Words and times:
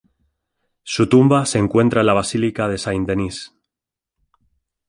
Su 0.81 1.07
tumba 1.07 1.45
se 1.45 1.59
encuentra 1.59 1.99
en 2.01 2.07
la 2.07 2.13
Basílica 2.13 2.67
de 2.67 2.79
Saint 2.79 3.07
Denis. 3.07 3.53